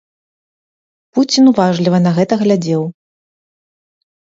[1.17, 2.81] Пуцін уважліва на гэта глядзеў.